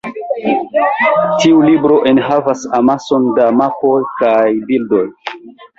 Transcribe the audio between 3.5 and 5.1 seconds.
mapoj kaj bildoj.